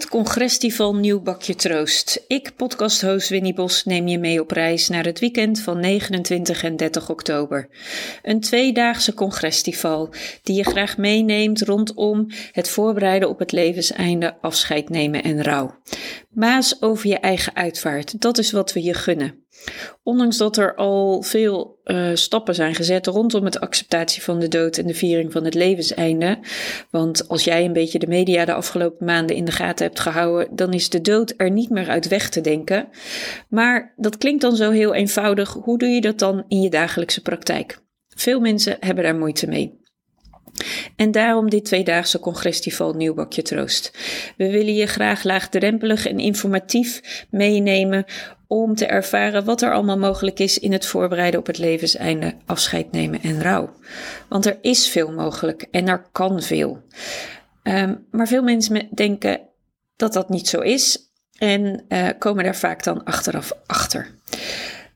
[0.00, 2.24] Het Congresstival Nieuw Bakje Troost.
[2.26, 6.76] Ik, podcasthost Winnie Bos, neem je mee op reis naar het weekend van 29 en
[6.76, 7.68] 30 oktober.
[8.22, 15.22] Een tweedaagse congresstival die je graag meeneemt rondom het voorbereiden op het levenseinde, afscheid nemen
[15.22, 15.78] en rouw.
[16.30, 19.44] Maas over je eigen uitvaart, dat is wat we je gunnen.
[20.02, 24.78] Ondanks dat er al veel uh, stappen zijn gezet rondom het acceptatie van de dood
[24.78, 26.38] en de viering van het levenseinde.
[26.90, 30.56] Want als jij een beetje de media de afgelopen maanden in de gaten hebt gehouden,
[30.56, 32.88] dan is de dood er niet meer uit weg te denken.
[33.48, 35.52] Maar dat klinkt dan zo heel eenvoudig.
[35.52, 37.82] Hoe doe je dat dan in je dagelijkse praktijk?
[38.08, 39.78] Veel mensen hebben daar moeite mee.
[40.96, 43.92] En daarom dit tweedaagse congresstival Nieuwbakje Troost.
[44.36, 48.04] We willen je graag laagdrempelig en informatief meenemen
[48.52, 52.92] om te ervaren wat er allemaal mogelijk is in het voorbereiden op het levenseinde, afscheid
[52.92, 53.70] nemen en rouw.
[54.28, 56.82] Want er is veel mogelijk en er kan veel.
[57.62, 59.40] Ehm, maar veel mensen denken
[59.96, 64.14] dat dat niet zo is en uh, komen daar vaak dan achteraf achter.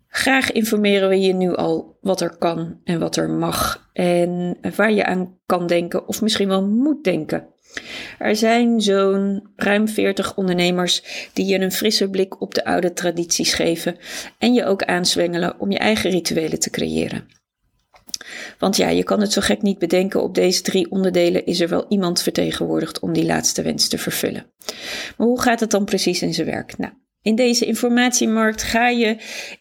[0.09, 4.93] Graag informeren we je nu al wat er kan en wat er mag en waar
[4.93, 7.49] je aan kan denken of misschien wel moet denken.
[8.19, 11.03] Er zijn zo'n ruim 40 ondernemers
[11.33, 13.97] die je een frisse blik op de oude tradities geven
[14.39, 17.29] en je ook aanzwengelen om je eigen rituelen te creëren.
[18.59, 21.69] Want ja, je kan het zo gek niet bedenken, op deze drie onderdelen is er
[21.69, 24.47] wel iemand vertegenwoordigd om die laatste wens te vervullen.
[25.17, 26.79] Maar hoe gaat het dan precies in zijn werk?
[26.79, 26.93] Nou,
[27.23, 29.17] in deze informatiemarkt ga je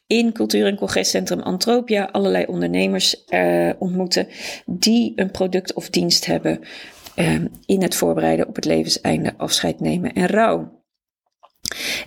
[0.07, 4.27] in Cultuur- en Congrescentrum Antropia allerlei ondernemers uh, ontmoeten
[4.65, 6.59] die een product of dienst hebben
[7.15, 10.81] uh, in het voorbereiden op het levenseinde, afscheid nemen en rouw.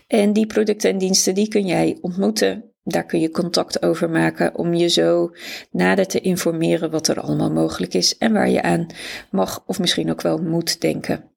[0.07, 2.65] En die producten en diensten die kun jij ontmoeten.
[2.83, 5.35] Daar kun je contact over maken om je zo
[5.71, 8.87] nader te informeren wat er allemaal mogelijk is en waar je aan
[9.31, 11.31] mag of misschien ook wel moet denken.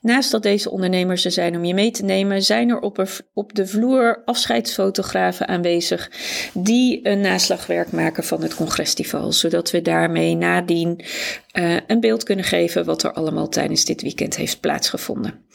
[0.00, 3.54] Naast dat deze ondernemers er zijn om je mee te nemen, zijn er op, op
[3.54, 6.10] de vloer afscheidsfotografen aanwezig
[6.54, 11.04] die een naslagwerk maken van het congresstival, zodat we daarmee nadien
[11.52, 15.46] uh, een beeld kunnen geven wat er allemaal tijdens dit weekend heeft plaatsgevonden.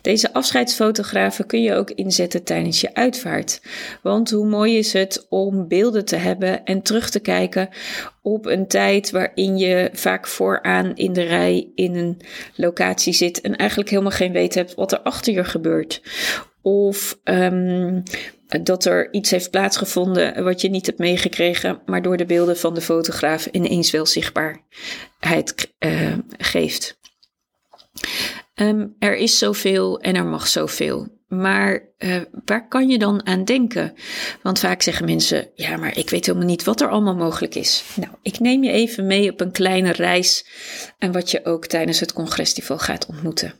[0.00, 3.60] Deze afscheidsfotografen kun je ook inzetten tijdens je uitvaart.
[4.02, 7.68] Want hoe mooi is het om beelden te hebben en terug te kijken
[8.22, 12.20] op een tijd waarin je vaak vooraan in de rij in een
[12.56, 16.02] locatie zit en eigenlijk helemaal geen weet hebt wat er achter je gebeurt.
[16.62, 18.02] Of um,
[18.62, 22.74] dat er iets heeft plaatsgevonden wat je niet hebt meegekregen, maar door de beelden van
[22.74, 27.00] de fotograaf ineens wel zichtbaarheid uh, geeft.
[28.54, 31.20] Um, er is zoveel en er mag zoveel.
[31.32, 33.94] Maar uh, waar kan je dan aan denken?
[34.42, 37.84] Want vaak zeggen mensen: ja, maar ik weet helemaal niet wat er allemaal mogelijk is.
[37.96, 40.46] Nou, ik neem je even mee op een kleine reis
[40.98, 43.54] en wat je ook tijdens het congresstival gaat ontmoeten.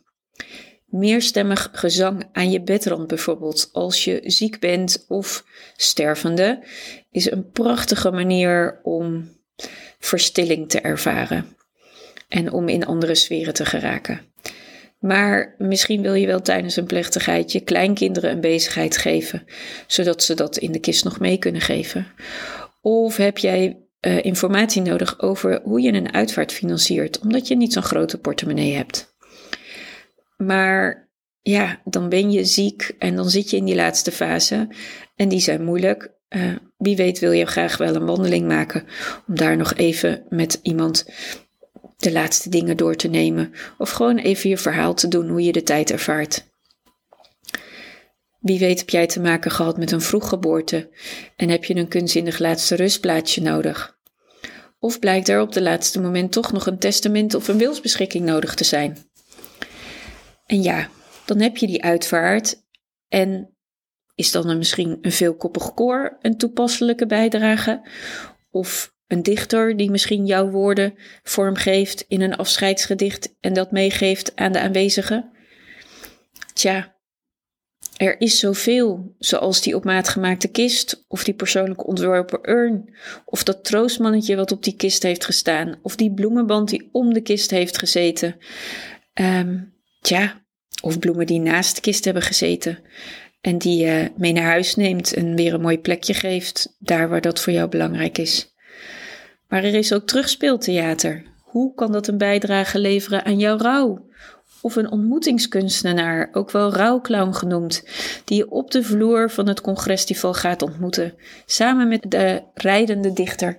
[0.87, 5.45] Meerstemmig gezang aan je bedrand bijvoorbeeld, als je ziek bent of
[5.77, 6.65] stervende,
[7.11, 9.31] is een prachtige manier om
[9.99, 11.57] verstilling te ervaren
[12.29, 14.32] en om in andere sferen te geraken.
[15.03, 19.45] Maar misschien wil je wel tijdens een plechtigheid je kleinkinderen een bezigheid geven,
[19.87, 22.07] zodat ze dat in de kist nog mee kunnen geven.
[22.81, 27.73] Of heb jij uh, informatie nodig over hoe je een uitvaart financiert, omdat je niet
[27.73, 29.15] zo'n grote portemonnee hebt.
[30.37, 31.11] Maar
[31.41, 34.69] ja, dan ben je ziek en dan zit je in die laatste fase.
[35.17, 36.11] En die zijn moeilijk.
[36.29, 38.85] Uh, wie weet wil je graag wel een wandeling maken
[39.27, 41.07] om daar nog even met iemand
[42.03, 43.53] de laatste dingen door te nemen.
[43.79, 46.51] Of gewoon even je verhaal te doen hoe je de tijd ervaart.
[48.41, 50.91] Wie weet heb jij te maken gehad met een vroeggeboorte
[51.37, 53.99] en heb je een kunstzinnig laatste rustplaatsje nodig.
[54.79, 58.55] Of blijkt er op de laatste moment toch nog een testament of een wilsbeschikking nodig
[58.55, 58.99] te zijn.
[60.47, 60.89] En ja,
[61.25, 62.63] dan heb je die uitvaart
[63.09, 63.57] en
[64.15, 67.89] is dan een, misschien een veelkoppig koor een toepasselijke bijdrage?
[68.51, 74.53] Of een dichter die misschien jouw woorden vormgeeft in een afscheidsgedicht en dat meegeeft aan
[74.53, 75.31] de aanwezigen?
[76.55, 76.97] Tja,
[77.97, 82.95] er is zoveel, zoals die op maat gemaakte kist, of die persoonlijk ontworpen urn,
[83.25, 87.21] of dat troostmannetje wat op die kist heeft gestaan, of die bloemenband die om de
[87.21, 88.37] kist heeft gezeten.
[89.21, 90.45] Um, tja,
[90.83, 92.79] of bloemen die naast de kist hebben gezeten
[93.41, 97.21] en die je mee naar huis neemt en weer een mooi plekje geeft, daar waar
[97.21, 98.52] dat voor jou belangrijk is.
[99.53, 101.23] Maar er is ook terugspeeltheater.
[101.43, 104.11] Hoe kan dat een bijdrage leveren aan jouw rouw?
[104.61, 107.85] of een ontmoetingskunstenaar, ook wel rouwclown genoemd,
[108.25, 111.15] die je op de vloer van het congresfestival gaat ontmoeten,
[111.47, 113.59] samen met de rijdende dichter,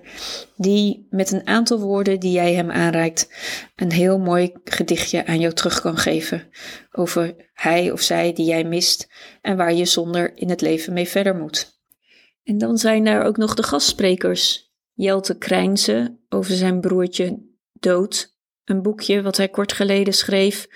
[0.56, 3.28] die met een aantal woorden die jij hem aanreikt,
[3.76, 6.48] een heel mooi gedichtje aan jou terug kan geven
[6.92, 9.08] over hij of zij die jij mist
[9.40, 11.72] en waar je zonder in het leven mee verder moet.
[12.44, 14.63] En dan zijn daar ook nog de gastsprekers.
[14.94, 17.42] Jelte Krijnse over zijn broertje
[17.72, 20.66] dood een boekje wat hij kort geleden schreef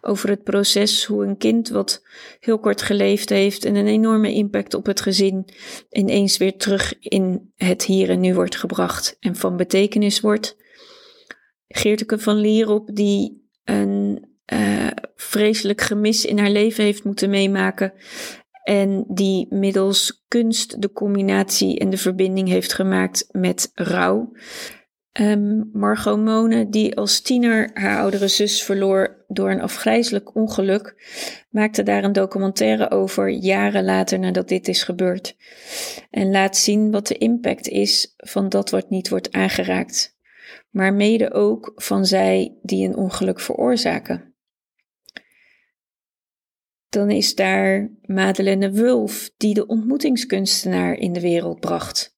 [0.00, 2.06] over het proces hoe een kind wat
[2.40, 5.48] heel kort geleefd heeft en een enorme impact op het gezin
[5.90, 10.56] ineens weer terug in het hier en nu wordt gebracht en van betekenis wordt.
[11.68, 17.92] Geerteke van Lierop die een uh, vreselijk gemis in haar leven heeft moeten meemaken
[18.66, 24.32] en die middels kunst de combinatie en de verbinding heeft gemaakt met rouw.
[25.20, 30.94] Um, Margot Mone, die als tiener haar oudere zus verloor door een afgrijzelijk ongeluk,
[31.50, 35.36] maakte daar een documentaire over jaren later nadat dit is gebeurd.
[36.10, 40.16] En laat zien wat de impact is van dat wat niet wordt aangeraakt,
[40.70, 44.35] maar mede ook van zij die een ongeluk veroorzaken.
[46.96, 52.16] Dan is daar Madeleine Wulf, die de ontmoetingskunstenaar in de wereld bracht.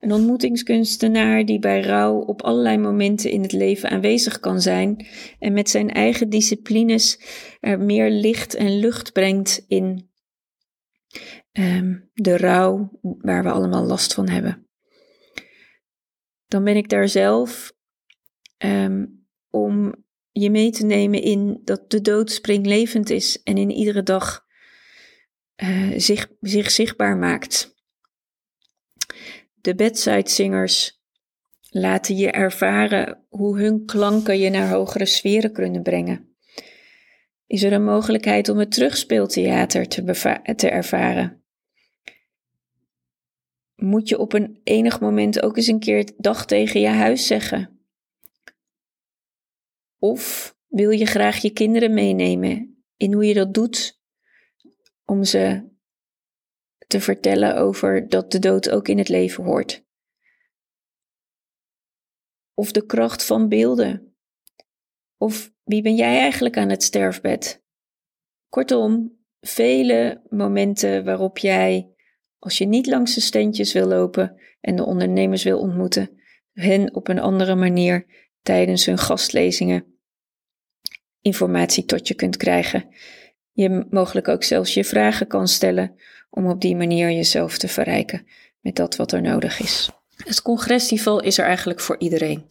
[0.00, 5.06] Een ontmoetingskunstenaar die bij rouw op allerlei momenten in het leven aanwezig kan zijn
[5.38, 7.20] en met zijn eigen disciplines
[7.60, 10.10] er meer licht en lucht brengt in
[11.52, 14.68] um, de rouw waar we allemaal last van hebben.
[16.46, 17.72] Dan ben ik daar zelf
[18.64, 19.94] um, om
[20.40, 24.46] je mee te nemen in dat de dood springlevend is en in iedere dag
[25.56, 27.76] uh, zich, zich zichtbaar maakt.
[29.54, 30.80] De bedside
[31.70, 36.36] laten je ervaren hoe hun klanken je naar hogere sferen kunnen brengen.
[37.46, 40.02] Is er een mogelijkheid om het terugspeeltheater te,
[40.56, 41.42] te ervaren?
[43.74, 47.77] Moet je op een enig moment ook eens een keer dag tegen je huis zeggen?
[49.98, 54.00] Of wil je graag je kinderen meenemen in hoe je dat doet
[55.04, 55.68] om ze
[56.86, 59.86] te vertellen over dat de dood ook in het leven hoort.
[62.54, 64.16] Of de kracht van beelden.
[65.16, 67.62] Of wie ben jij eigenlijk aan het sterfbed?
[68.48, 71.94] Kortom, vele momenten waarop jij,
[72.38, 76.20] als je niet langs de standjes wil lopen en de ondernemers wil ontmoeten,
[76.52, 79.98] hen op een andere manier tijdens hun gastlezingen
[81.20, 82.88] informatie tot je kunt krijgen.
[83.52, 85.94] Je mogelijk ook zelfs je vragen kan stellen
[86.30, 88.26] om op die manier jezelf te verrijken
[88.60, 89.90] met dat wat er nodig is.
[90.24, 92.46] Het congresfestival is er eigenlijk voor iedereen.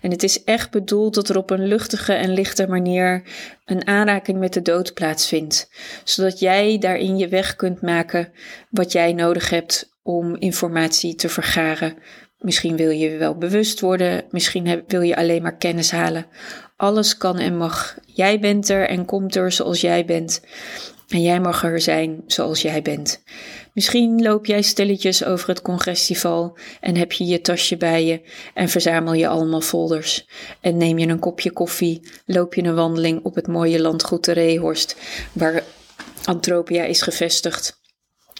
[0.00, 3.22] En het is echt bedoeld dat er op een luchtige en lichte manier
[3.64, 5.70] een aanraking met de dood plaatsvindt,
[6.04, 8.32] zodat jij daarin je weg kunt maken
[8.70, 11.98] wat jij nodig hebt om informatie te vergaren.
[12.46, 16.26] Misschien wil je wel bewust worden, misschien wil je alleen maar kennis halen.
[16.76, 17.98] Alles kan en mag.
[18.06, 20.42] Jij bent er en komt er zoals jij bent.
[21.08, 23.22] En jij mag er zijn zoals jij bent.
[23.72, 28.20] Misschien loop jij stilletjes over het congresfestival en heb je je tasje bij je
[28.54, 30.28] en verzamel je allemaal folders.
[30.60, 34.32] En neem je een kopje koffie, loop je een wandeling op het mooie landgoed de
[34.32, 34.96] Reehorst,
[35.32, 35.64] waar
[36.24, 37.80] Antropia is gevestigd.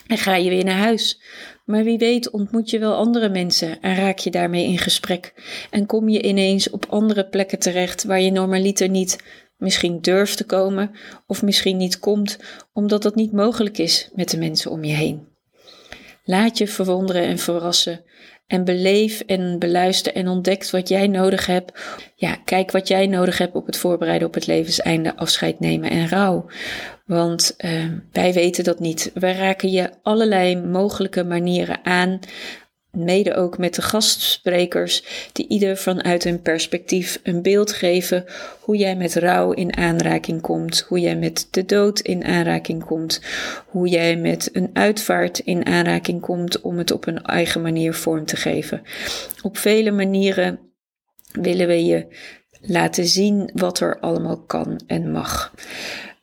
[0.06, 1.20] En ga je weer naar huis.
[1.66, 5.34] Maar wie weet ontmoet je wel andere mensen en raak je daarmee in gesprek.
[5.70, 9.18] En kom je ineens op andere plekken terecht waar je normaliter niet
[9.56, 10.90] misschien durft te komen
[11.26, 12.38] of misschien niet komt
[12.72, 15.35] omdat dat niet mogelijk is met de mensen om je heen.
[16.28, 18.04] Laat je verwonderen en verrassen
[18.46, 21.72] en beleef en beluister en ontdek wat jij nodig hebt.
[22.14, 26.08] Ja, kijk wat jij nodig hebt op het voorbereiden op het levenseinde, afscheid nemen en
[26.08, 26.46] rouw.
[27.04, 29.10] Want uh, wij weten dat niet.
[29.14, 32.18] Wij raken je allerlei mogelijke manieren aan
[32.96, 38.24] mede ook met de gastsprekers, die ieder vanuit hun perspectief een beeld geven
[38.60, 43.20] hoe jij met rouw in aanraking komt, hoe jij met de dood in aanraking komt,
[43.66, 48.24] hoe jij met een uitvaart in aanraking komt om het op een eigen manier vorm
[48.24, 48.82] te geven.
[49.42, 50.58] Op vele manieren
[51.32, 52.06] willen we je
[52.60, 55.54] laten zien wat er allemaal kan en mag.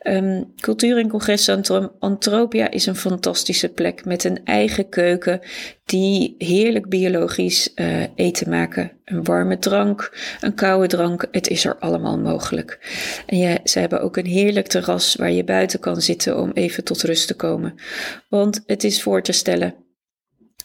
[0.03, 5.39] Um, Cultuur- en Congrescentrum Antropia is een fantastische plek met een eigen keuken
[5.85, 8.91] die heerlijk biologisch uh, eten maken.
[9.05, 12.79] Een warme drank, een koude drank, het is er allemaal mogelijk.
[13.25, 17.01] En ze hebben ook een heerlijk terras waar je buiten kan zitten om even tot
[17.01, 17.75] rust te komen.
[18.29, 19.82] Want het is voor te stellen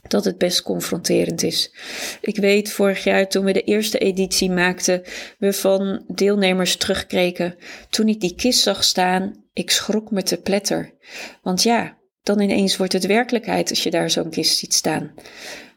[0.08, 1.72] dat het best confronterend is.
[2.20, 5.02] Ik weet vorig jaar toen we de eerste editie maakten,
[5.38, 7.56] we van deelnemers terugkregen.
[7.90, 10.94] Toen ik die kist zag staan, ik schrok me te pletter.
[11.42, 15.14] Want ja, dan ineens wordt het werkelijkheid als je daar zo'n kist ziet staan.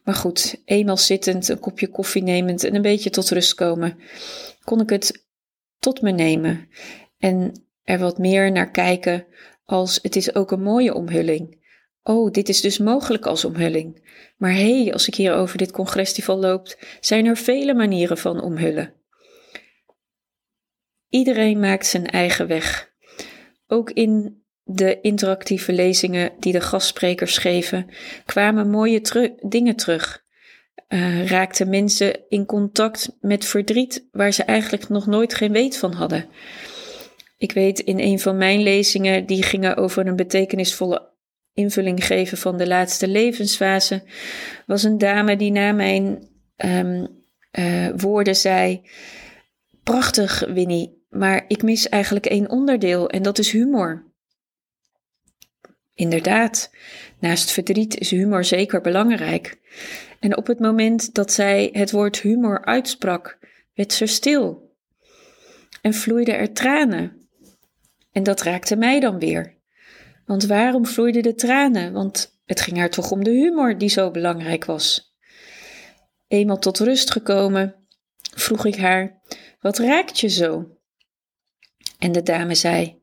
[0.03, 3.97] Maar goed, eenmaal zittend, een kopje koffie nemend en een beetje tot rust komen,
[4.63, 5.25] kon ik het
[5.79, 6.67] tot me nemen
[7.17, 9.25] en er wat meer naar kijken
[9.65, 11.60] als het is ook een mooie omhulling.
[12.03, 14.09] Oh, dit is dus mogelijk als omhulling.
[14.37, 18.93] Maar hé, als ik hier over dit congresfestival loop, zijn er vele manieren van omhullen.
[21.09, 22.91] Iedereen maakt zijn eigen weg.
[23.67, 27.89] Ook in de interactieve lezingen die de gastsprekers geven,
[28.25, 29.01] kwamen mooie
[29.41, 30.23] dingen terug.
[30.87, 35.93] Uh, raakten mensen in contact met verdriet waar ze eigenlijk nog nooit geen weet van
[35.93, 36.29] hadden.
[37.37, 41.10] Ik weet in een van mijn lezingen, die gingen over een betekenisvolle
[41.53, 44.03] invulling geven van de laatste levensfase,
[44.65, 46.27] was een dame die na mijn
[46.65, 47.07] um,
[47.51, 48.81] uh, woorden zei:
[49.83, 54.09] Prachtig, Winnie, maar ik mis eigenlijk één onderdeel en dat is humor.
[55.95, 56.71] Inderdaad,
[57.19, 59.59] naast verdriet is humor zeker belangrijk.
[60.19, 63.37] En op het moment dat zij het woord humor uitsprak,
[63.73, 64.75] werd ze stil
[65.81, 67.29] en vloeiden er tranen.
[68.11, 69.60] En dat raakte mij dan weer.
[70.25, 71.93] Want waarom vloeiden de tranen?
[71.93, 75.15] Want het ging haar toch om de humor die zo belangrijk was.
[76.27, 77.75] Eenmaal tot rust gekomen,
[78.35, 79.21] vroeg ik haar:
[79.59, 80.77] Wat raakt je zo?
[81.99, 83.01] En de dame zei: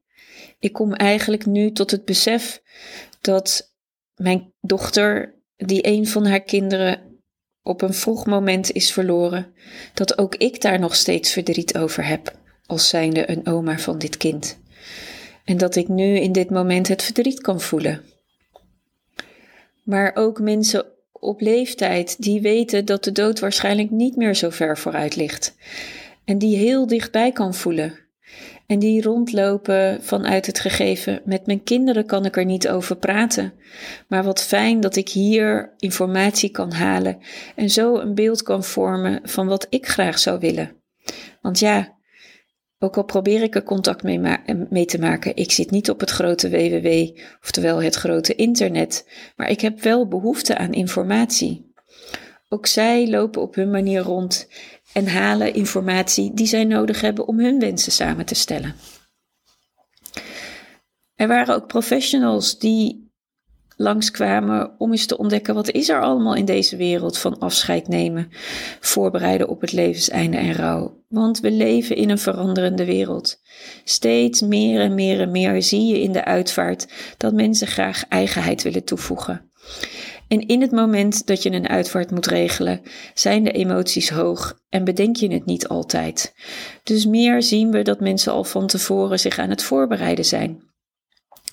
[0.58, 2.62] Ik kom eigenlijk nu tot het besef
[3.20, 3.74] dat
[4.14, 7.20] mijn dochter, die een van haar kinderen
[7.62, 9.54] op een vroeg moment is verloren,
[9.94, 14.16] dat ook ik daar nog steeds verdriet over heb, als zijnde een oma van dit
[14.16, 14.60] kind.
[15.48, 18.02] En dat ik nu in dit moment het verdriet kan voelen.
[19.82, 24.78] Maar ook mensen op leeftijd die weten dat de dood waarschijnlijk niet meer zo ver
[24.78, 25.54] vooruit ligt.
[26.24, 27.98] En die heel dichtbij kan voelen.
[28.66, 31.20] En die rondlopen vanuit het gegeven.
[31.24, 33.52] Met mijn kinderen kan ik er niet over praten.
[34.08, 37.18] Maar wat fijn dat ik hier informatie kan halen
[37.56, 40.72] en zo een beeld kan vormen van wat ik graag zou willen.
[41.40, 41.97] Want ja,
[42.78, 44.20] ook al probeer ik er contact mee,
[44.70, 49.06] mee, te maken, ik zit niet op het grote www, oftewel het grote internet,
[49.36, 51.72] maar ik heb wel behoefte aan informatie.
[52.48, 54.48] Ook zij lopen op hun manier rond
[54.92, 58.74] en halen informatie die zij nodig hebben om hun wensen samen te stellen.
[61.14, 63.07] Er waren ook professionals die
[63.78, 68.28] langskwamen om eens te ontdekken wat is er allemaal in deze wereld van afscheid nemen,
[68.80, 71.02] voorbereiden op het levenseinde en rouw.
[71.08, 73.40] Want we leven in een veranderende wereld.
[73.84, 78.62] Steeds meer en meer en meer zie je in de uitvaart dat mensen graag eigenheid
[78.62, 79.50] willen toevoegen.
[80.28, 82.80] En in het moment dat je een uitvaart moet regelen,
[83.14, 86.34] zijn de emoties hoog en bedenk je het niet altijd.
[86.82, 90.67] Dus meer zien we dat mensen al van tevoren zich aan het voorbereiden zijn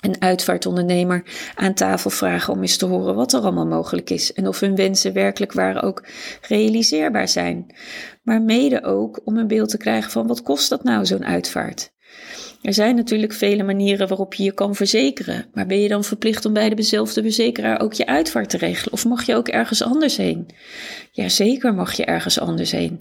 [0.00, 1.22] een uitvaartondernemer
[1.54, 4.74] aan tafel vragen om eens te horen wat er allemaal mogelijk is en of hun
[4.74, 6.04] wensen werkelijk waar ook
[6.48, 7.74] realiseerbaar zijn.
[8.22, 11.94] Maar mede ook om een beeld te krijgen van wat kost dat nou zo'n uitvaart.
[12.66, 16.44] Er zijn natuurlijk vele manieren waarop je je kan verzekeren, maar ben je dan verplicht
[16.44, 18.92] om bij dezelfde verzekeraar ook je uitvaart te regelen?
[18.92, 20.48] Of mag je ook ergens anders heen?
[21.12, 23.00] Jazeker mag je ergens anders heen.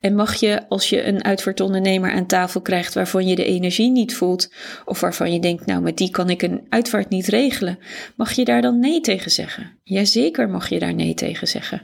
[0.00, 4.14] En mag je, als je een uitvaartondernemer aan tafel krijgt waarvan je de energie niet
[4.14, 4.52] voelt,
[4.84, 7.78] of waarvan je denkt, nou met die kan ik een uitvaart niet regelen,
[8.16, 9.72] mag je daar dan nee tegen zeggen?
[9.82, 11.82] Jazeker mag je daar nee tegen zeggen.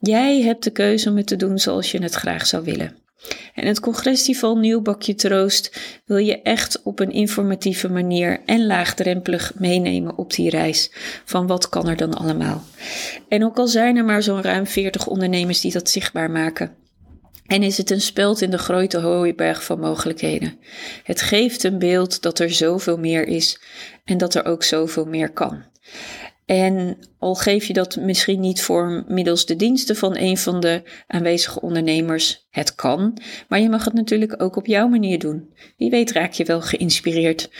[0.00, 3.07] Jij hebt de keuze om het te doen zoals je het graag zou willen.
[3.58, 9.52] En het congresfestival Nieuw Bakje Troost wil je echt op een informatieve manier en laagdrempelig
[9.54, 10.92] meenemen op die reis
[11.24, 12.64] van wat kan er dan allemaal.
[13.28, 16.74] En ook al zijn er maar zo'n ruim 40 ondernemers die dat zichtbaar maken.
[17.46, 20.58] En is het een speld in de grote hooiberg van mogelijkheden.
[21.02, 23.60] Het geeft een beeld dat er zoveel meer is
[24.04, 25.64] en dat er ook zoveel meer kan.
[26.48, 30.82] En al geef je dat misschien niet voor middels de diensten van een van de
[31.06, 35.52] aanwezige ondernemers, het kan, maar je mag het natuurlijk ook op jouw manier doen.
[35.76, 37.50] Wie weet raak je wel geïnspireerd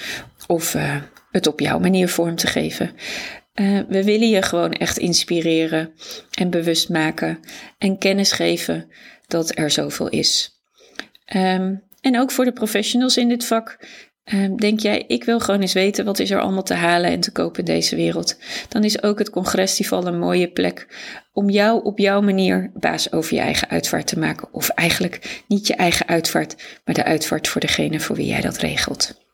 [0.47, 0.97] of uh,
[1.31, 2.91] het op jouw manier vorm te geven.
[3.55, 5.93] Uh, we willen je gewoon echt inspireren
[6.31, 7.41] en bewust maken
[7.79, 8.91] en kennis geven
[9.27, 10.61] dat er zoveel is.
[11.37, 13.79] Um, en ook voor de professionals in dit vak.
[14.35, 17.21] Uh, denk jij, ik wil gewoon eens weten wat is er allemaal te halen en
[17.21, 18.37] te kopen in deze wereld.
[18.69, 20.87] Dan is ook het congresfestival een mooie plek
[21.33, 24.49] om jou op jouw manier baas over je eigen uitvaart te maken.
[24.53, 28.57] Of eigenlijk niet je eigen uitvaart, maar de uitvaart voor degene voor wie jij dat
[28.57, 29.28] regelt.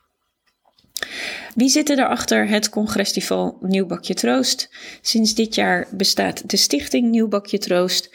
[1.55, 4.69] Wie zitten erachter het Congresfestival Nieuw Bakje Troost?
[5.01, 8.09] Sinds dit jaar bestaat de stichting Nieuw Bakje Troost.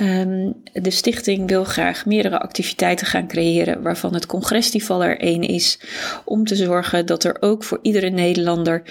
[0.00, 5.78] Um, de stichting wil graag meerdere activiteiten gaan creëren, waarvan het Congresfestival er één is,
[6.24, 8.82] om te zorgen dat er ook voor iedere Nederlander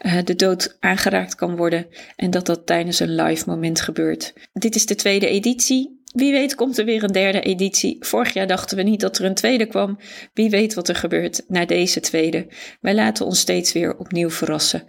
[0.00, 1.86] uh, de dood aangeraakt kan worden
[2.16, 4.32] en dat dat tijdens een live moment gebeurt.
[4.52, 5.99] Dit is de tweede editie.
[6.12, 7.96] Wie weet komt er weer een derde editie.
[8.00, 9.98] Vorig jaar dachten we niet dat er een tweede kwam.
[10.34, 12.46] Wie weet wat er gebeurt na deze tweede.
[12.80, 14.84] Wij laten ons steeds weer opnieuw verrassen.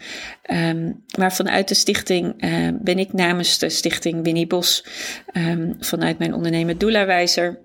[0.52, 4.86] Um, maar vanuit de stichting uh, ben ik namens de stichting Winnie Bos,
[5.34, 7.60] um, vanuit mijn ondernemer Doelawijzer,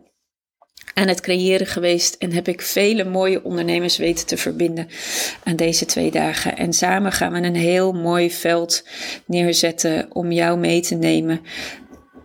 [0.94, 4.88] aan het creëren geweest en heb ik vele mooie ondernemers weten te verbinden
[5.44, 6.56] aan deze twee dagen.
[6.56, 8.84] En samen gaan we een heel mooi veld
[9.26, 11.40] neerzetten om jou mee te nemen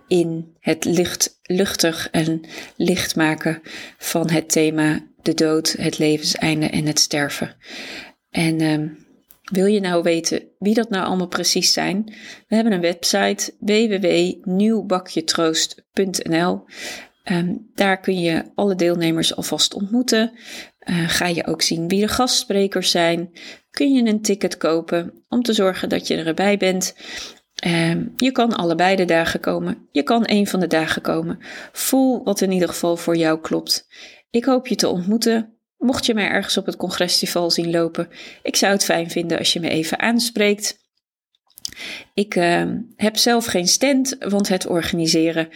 [0.08, 2.42] in het licht, luchtig en
[2.76, 3.62] licht maken
[3.98, 7.56] van het thema de dood, het levenseinde en het sterven.
[8.30, 8.90] En uh,
[9.52, 12.04] wil je nou weten wie dat nou allemaal precies zijn?
[12.48, 16.54] We hebben een website www.nieuwbakjetroost.nl.
[16.54, 16.64] Um,
[17.24, 20.32] ehm, daar kun je alle deelnemers alvast ontmoeten.
[20.90, 23.32] Uh, ga je ook zien wie de gastsprekers zijn.
[23.72, 26.96] Kun je een ticket kopen om te zorgen dat je erbij bent.
[27.66, 29.88] Uh, je kan allebei de dagen komen.
[29.92, 31.40] Je kan een van de dagen komen.
[31.72, 33.88] Voel wat in ieder geval voor jou klopt.
[34.30, 35.54] Ik hoop je te ontmoeten.
[35.78, 38.10] Mocht je mij ergens op het congresfestival zien lopen,
[38.44, 40.80] ik zou het fijn vinden als je me even aanspreekt.
[42.14, 42.64] Ik uh,
[42.96, 45.50] heb zelf geen stand, want het organiseren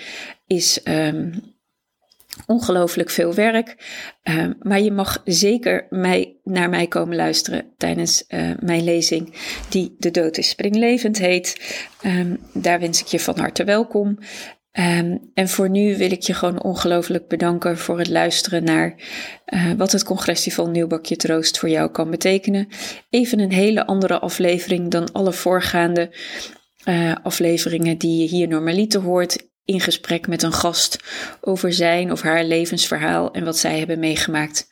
[0.47, 1.54] is um,
[2.45, 3.75] ongelooflijk veel werk.
[4.23, 9.33] Uh, maar je mag zeker mij, naar mij komen luisteren tijdens uh, mijn lezing,
[9.69, 11.77] die De Dood is Springlevend heet.
[12.05, 14.17] Um, daar wens ik je van harte welkom.
[14.79, 18.95] Um, en voor nu wil ik je gewoon ongelooflijk bedanken voor het luisteren naar
[19.45, 22.67] uh, wat het Congresfestival Nieuwbakje Troost voor jou kan betekenen.
[23.09, 26.15] Even een hele andere aflevering dan alle voorgaande
[26.85, 30.99] uh, afleveringen die je hier normaliter hoort in gesprek met een gast
[31.41, 34.67] over zijn of haar levensverhaal en wat zij hebben meegemaakt.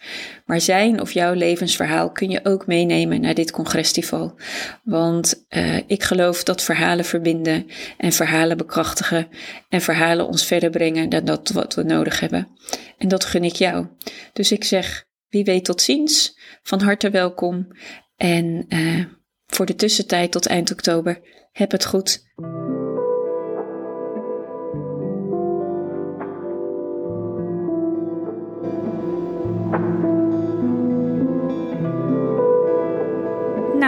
[0.46, 4.36] Maar zijn of jouw levensverhaal kun je ook meenemen naar dit congresfestival.
[4.84, 9.28] Want uh, ik geloof dat verhalen verbinden en verhalen bekrachtigen
[9.70, 12.48] en verhalen ons verder brengen dan dat wat we nodig hebben.
[12.98, 13.88] En dat gun ik jou.
[14.34, 17.68] Dus ik zeg, wie weet tot ziens, van harte welkom
[18.18, 19.06] en uh,
[19.48, 22.24] voor de tussentijd tot eind oktober, heb het goed.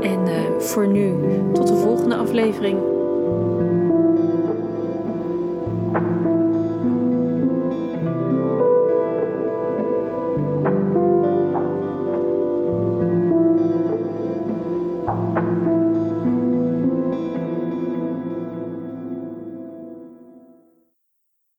[0.00, 1.14] En uh, voor nu,
[1.52, 2.89] tot de volgende aflevering.